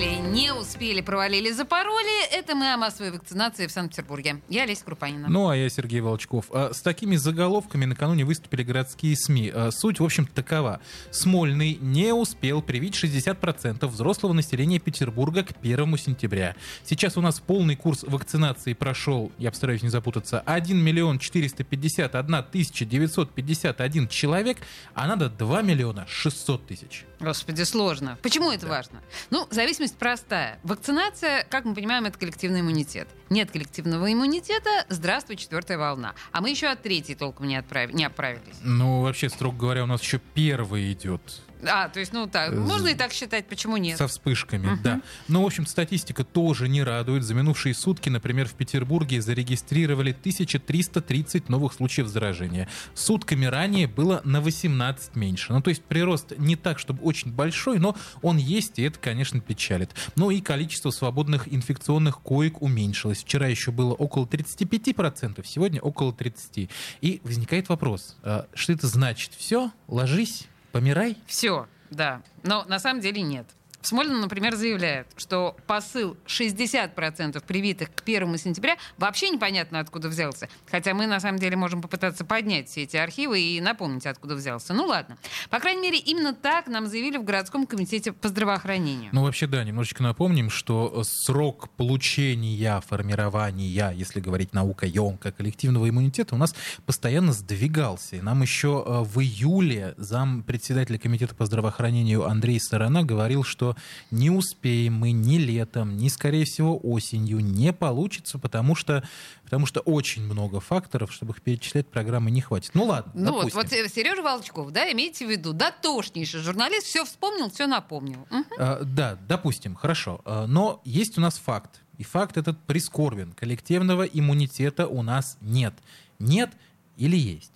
[0.00, 2.24] успели, не успели, провалили, запороли.
[2.32, 4.40] Это мы о массовой вакцинации в Санкт-Петербурге.
[4.48, 5.28] Я Олеся Крупанина.
[5.28, 6.46] Ну, а я Сергей Волчков.
[6.52, 9.52] А, С такими заголовками накануне выступили городские СМИ.
[9.54, 10.80] А, Суть, в общем такова.
[11.10, 16.56] Смольный не успел привить 60% взрослого населения Петербурга к 1 сентября.
[16.84, 22.84] Сейчас у нас полный курс вакцинации прошел, я постараюсь не запутаться, 1 миллион 451 тысяча
[22.86, 24.58] 951 человек,
[24.94, 27.04] а надо 2 миллиона 600 тысяч.
[27.20, 28.18] Господи, сложно.
[28.22, 29.02] Почему это важно?
[29.28, 29.46] Ну,
[29.90, 30.58] зависимость простая.
[30.62, 33.08] Вакцинация, как мы понимаем, это коллективный иммунитет.
[33.28, 36.14] Нет коллективного иммунитета, здравствуй, четвертая волна.
[36.32, 38.56] А мы еще от третьей толком не, отправ- не оправились.
[38.62, 41.20] Ну, вообще, строго говоря, у нас еще первый идет.
[41.66, 43.98] А, то есть, ну так, можно и так считать, почему нет?
[43.98, 44.82] Со вспышками, Мгм.
[44.82, 45.02] да.
[45.28, 47.22] Но, в общем, статистика тоже не радует.
[47.22, 52.68] За минувшие сутки, например, в Петербурге зарегистрировали 1330 новых случаев заражения.
[52.94, 55.52] Сутками ранее было на 18 меньше.
[55.52, 59.40] Ну, то есть прирост не так, чтобы очень большой, но он есть, и это, конечно,
[59.40, 59.90] печалит.
[60.16, 63.22] Ну и количество свободных инфекционных коек уменьшилось.
[63.22, 66.68] Вчера еще было около 35%, сегодня около 30%.
[67.00, 69.32] И возникает вопрос, а что это значит?
[69.36, 71.16] Все, ложись, помирай?
[71.26, 72.22] Все, да.
[72.42, 73.46] Но на самом деле нет.
[73.80, 80.48] В Смольном, например, заявляют, что посыл 60% привитых к 1 сентября вообще непонятно откуда взялся.
[80.70, 84.74] Хотя мы, на самом деле, можем попытаться поднять все эти архивы и напомнить, откуда взялся.
[84.74, 85.16] Ну ладно.
[85.48, 89.10] По крайней мере, именно так нам заявили в городском комитете по здравоохранению.
[89.12, 96.34] Ну, вообще, да, немножечко напомним, что э, срок получения, формирования, если говорить наукоемко, коллективного иммунитета
[96.34, 98.16] у нас постоянно сдвигался.
[98.16, 103.69] И нам еще э, в июле зам председателя комитета по здравоохранению Андрей Сторона говорил, что
[104.10, 109.02] не успеем мы ни летом, ни, скорее всего, осенью не получится, потому что,
[109.44, 112.70] потому что очень много факторов, чтобы их перечислять, программы не хватит.
[112.74, 113.60] Ну ладно, Ну вот, допустим.
[113.62, 118.26] вот э, Сережа Волчков, да, имейте в виду, дотошнейший журналист, все вспомнил, все напомнил.
[118.30, 118.44] Мгм.
[118.58, 120.20] А, Да, допустим, хорошо.
[120.24, 121.80] А, Но есть у нас факт.
[121.98, 123.32] И факт этот прискорбен.
[123.32, 125.74] Коллективного иммунитета у нас нет.
[126.18, 126.50] Нет
[126.96, 127.52] или есть?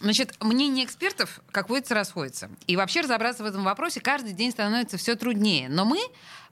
[0.00, 2.50] Значит, мнение экспертов, как водится, расходится.
[2.66, 5.68] И вообще разобраться в этом вопросе каждый день становится все труднее.
[5.68, 5.98] Но мы,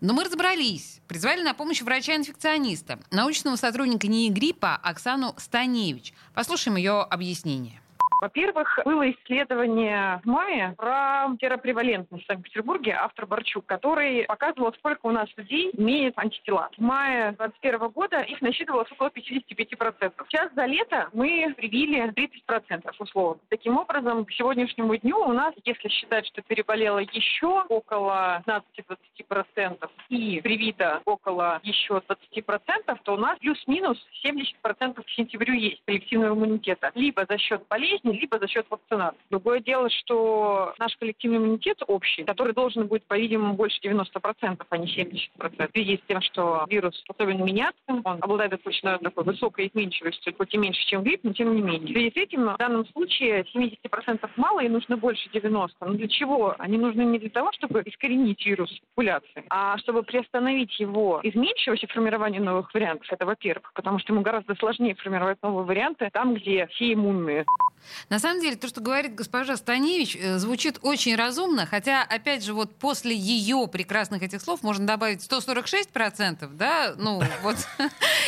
[0.00, 1.00] но мы разобрались.
[1.06, 6.12] Призвали на помощь врача-инфекциониста, научного сотрудника НИИ гриппа Оксану Станевич.
[6.34, 7.80] Послушаем ее объяснение.
[8.20, 15.10] Во-первых, было исследование в мае про серопревалентность в Санкт-Петербурге, автор Борчук, который показывал, сколько у
[15.10, 16.70] нас людей имеет антитела.
[16.76, 20.12] В мае 2021 года их насчитывалось около 55%.
[20.28, 23.40] Сейчас за лето мы привили 30% условно.
[23.50, 30.40] Таким образом, к сегодняшнему дню у нас, если считать, что переболело еще около 15-20% и
[30.40, 36.92] привито около еще 20%, то у нас плюс-минус 70% к сентябрю есть коллективного иммунитета.
[36.94, 39.18] Либо за счет болезни, либо за счет вакцинации.
[39.30, 44.86] Другое дело, что наш коллективный иммунитет общий, который должен быть, по-видимому, больше 90%, а не
[44.86, 45.18] 70%.
[45.38, 50.54] В связи с тем, что вирус способен меняться, он обладает достаточно такой высокой изменчивостью, хоть
[50.54, 51.88] и меньше, чем грипп, но тем не менее.
[51.88, 55.68] В связи с этим, в данном случае 70% мало и нужно больше 90%.
[55.80, 56.54] Но для чего?
[56.58, 61.86] Они нужны не для того, чтобы искоренить вирус популяции, а чтобы приостановить его изменчивость и
[61.86, 63.06] формирование новых вариантов.
[63.10, 67.44] Это во-первых, потому что ему гораздо сложнее формировать новые варианты там, где все иммунные.
[68.08, 72.54] На самом деле, то, что говорит госпожа Станевич, э, звучит очень разумно, хотя, опять же,
[72.54, 77.56] вот после ее прекрасных этих слов можно добавить 146%, да, ну вот,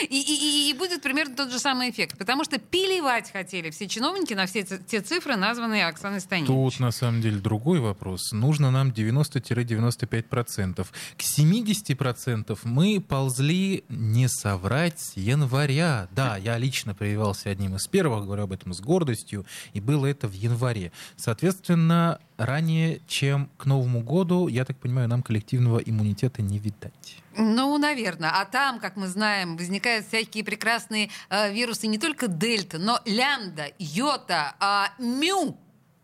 [0.09, 4.35] и, и- и будет примерно тот же самый эффект, потому что пилевать хотели все чиновники
[4.35, 6.49] на все те цифры, названные Оксаной Станевич.
[6.49, 8.33] Тут на самом деле другой вопрос.
[8.33, 10.87] Нужно нам 90-95%.
[11.17, 16.09] К 70% мы ползли не соврать с января.
[16.13, 20.29] Да, я лично прививался одним из первых, говорю об этом с гордостью, и было это
[20.29, 20.93] в январе.
[21.17, 27.23] Соответственно, ранее, чем к Новому году, я так понимаю, нам коллективного иммунитета не видать.
[27.37, 28.31] Ну, наверное.
[28.35, 33.67] А там, как мы знаем, возникают всякие прекрасные э, вирусы не только дельта, но лямбда,
[33.79, 35.57] йота, а, мю.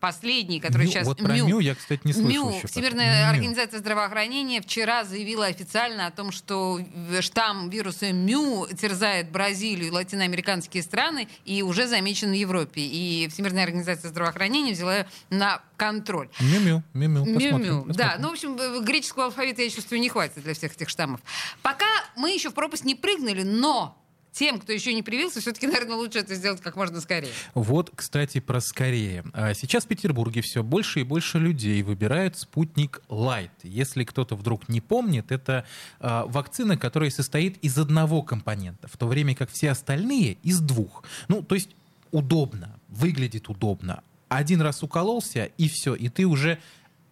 [0.05, 2.67] Последний, который Мю- сейчас вот про мю я, кстати, не слышал МЮ, еще.
[2.67, 3.29] Всемирная Мю.
[3.31, 6.79] организация здравоохранения вчера заявила официально о том, что
[7.21, 12.81] штамм вируса МЮ терзает Бразилию и латиноамериканские страны и уже замечен в Европе.
[12.81, 16.29] И Всемирная организация здравоохранения взяла на контроль.
[16.39, 17.85] Мю-мю, мю-мю, Мю-мю.
[17.87, 21.19] Да, ну, в общем, греческого алфавита, я чувствую, не хватит для всех этих штаммов.
[21.63, 23.97] Пока мы еще в пропасть не прыгнули, но
[24.35, 27.31] тем, кто еще не привился, все-таки, наверное, лучше это сделать как можно скорее.
[27.53, 29.23] Вот, кстати, про скорее.
[29.33, 33.49] А Сейчас в Петербурге все больше и больше людей выбирают спутник Light.
[33.63, 35.65] Если кто-то вдруг не помнит, это
[35.99, 41.03] а, вакцина, которая состоит из одного компонента, в то время как все остальные из двух.
[41.29, 41.69] Ну, то есть
[42.11, 44.03] удобно, выглядит удобно.
[44.27, 46.59] Один раз укололся, и все, и ты уже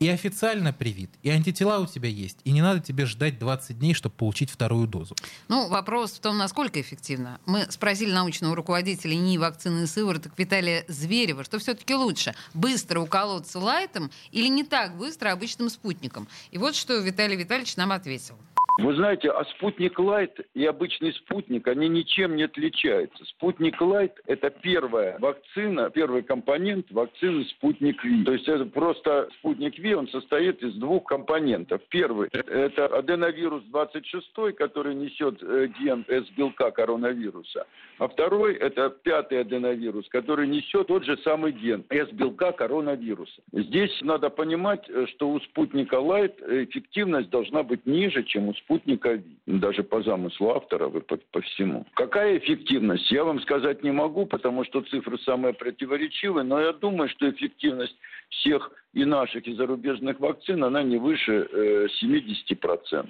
[0.03, 3.93] и официально привит, и антитела у тебя есть, и не надо тебе ждать 20 дней,
[3.93, 5.15] чтобы получить вторую дозу.
[5.47, 7.39] Ну, вопрос в том, насколько эффективно.
[7.45, 13.59] Мы спросили научного руководителя НИИ вакцины и сывороток Виталия Зверева, что все-таки лучше, быстро уколоться
[13.59, 16.27] лайтом или не так быстро обычным спутником.
[16.51, 18.35] И вот что Виталий Витальевич нам ответил.
[18.79, 23.23] Вы знаете, а спутник Лайт и обычный спутник, они ничем не отличаются.
[23.25, 28.23] Спутник Лайт– это первая вакцина, первый компонент вакцины спутник V.
[28.23, 31.81] То есть это просто спутник Ви, он состоит из двух компонентов.
[31.89, 37.67] Первый– это аденовирус 26, который несет э, ген С-белка коронавируса.
[37.99, 43.39] А второй– это пятый аденовирус, который несет тот же самый ген С-белка коронавируса.
[43.51, 48.62] Здесь надо понимать, э, что у спутника Лайт эффективность должна быть ниже, чем у спутника
[48.69, 49.21] V.
[49.47, 51.85] Даже по замыслу автора, вы по, по всему.
[51.93, 57.09] Какая эффективность, я вам сказать не могу, потому что цифры самые противоречивые, но я думаю,
[57.09, 57.95] что эффективность
[58.29, 63.09] всех и наших, и зарубежных вакцин, она не выше э, 70%.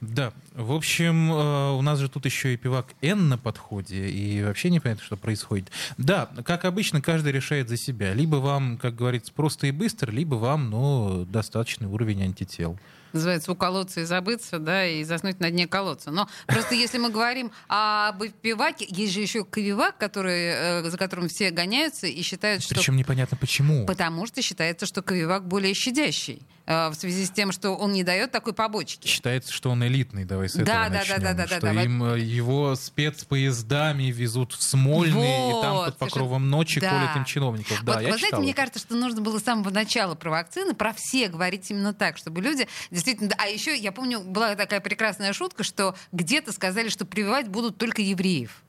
[0.00, 4.42] Да, в общем, э, у нас же тут еще и пивак Н на подходе, и
[4.44, 5.70] вообще непонятно, что происходит.
[5.96, 8.14] Да, как обычно, каждый решает за себя.
[8.14, 12.78] Либо вам, как говорится, просто и быстро, либо вам, ну, достаточный уровень антител
[13.12, 16.10] называется уколоться и забыться, да, и заснуть на дне колодца.
[16.10, 21.28] Но просто если мы говорим об пиваке, есть же еще кавивак, который, э, за которым
[21.28, 22.74] все гоняются и считают, что...
[22.74, 23.86] Причем непонятно почему.
[23.86, 28.02] Потому что считается, что кавивак более щадящий э, в связи с тем, что он не
[28.02, 29.06] дает такой побочки.
[29.06, 31.16] Считается, что он элитный, давай с этого да, начнем.
[31.16, 32.16] Да, да, да, да, что да, им да.
[32.16, 36.90] его спецпоездами везут в Смольный, вот, и там под покровом ночи да.
[36.90, 37.78] колят им чиновников.
[37.84, 38.60] Да, вот, я вы знаете, мне это.
[38.60, 42.40] кажется, что нужно было с самого начала про вакцины, про все говорить именно так, чтобы
[42.40, 43.34] люди действительно...
[43.38, 48.00] А еще, я помню, была такая прекрасная шутка, что где-то сказали, что прививать будут только
[48.00, 48.62] евреев.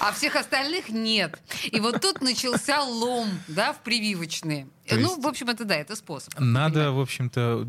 [0.00, 1.38] А всех остальных нет.
[1.64, 4.68] И вот тут начался лом, да, в прививочные.
[4.88, 6.32] То ну, есть в общем, это да, это способ.
[6.38, 7.66] Надо, в общем-то,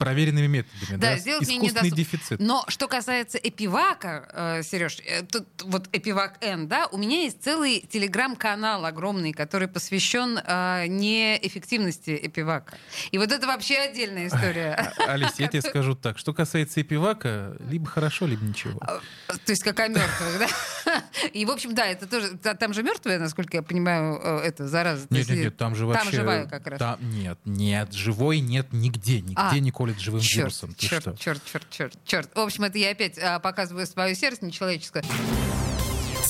[0.00, 0.96] проверенными методами.
[0.98, 2.40] Да, Да, сделать Искусственный недоступ- дефицит.
[2.40, 7.42] Но что касается Эпивака, э, Сереж, э, тут вот Эпивак Н, да, у меня есть
[7.44, 12.76] целый телеграм-канал огромный, который посвящен э, неэффективности Эпивака.
[13.10, 14.92] И вот это вообще отдельная история.
[15.00, 16.18] А, Алис, я тебе скажу так.
[16.18, 18.78] Что касается эпивака, либо хорошо, либо ничего.
[18.80, 20.38] То есть как о мертвых,
[20.84, 21.02] да?
[21.32, 22.36] И, в общем, да, это тоже...
[22.38, 25.06] та- Там же мертвая, насколько я понимаю, э, это зараза.
[25.10, 26.04] Нет, нет, нет, там же вообще...
[26.04, 26.78] Там живая как раз.
[26.78, 29.20] Там- нет, нет, живой нет нигде.
[29.20, 29.58] Нигде А,
[29.90, 30.74] колет живым Черт, вирусом.
[30.74, 31.16] Ты черт, что?
[31.16, 32.30] черт, черт, черт, черт.
[32.34, 35.04] В общем, это я опять а, показываю свое сердце нечеловеческое.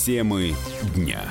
[0.05, 0.55] Темы
[0.95, 1.23] дня.